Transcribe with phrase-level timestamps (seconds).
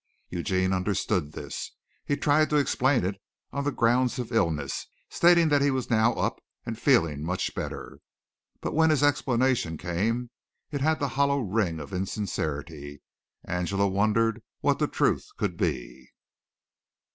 [0.31, 1.73] Eugene understood this.
[2.05, 6.13] He tried to explain it on the grounds of illness, stating that he was now
[6.13, 7.99] up and feeling much better.
[8.61, 10.31] But when his explanation came,
[10.71, 13.03] it had the hollow ring of insincerity.
[13.43, 16.09] Angela wondered what the truth could be.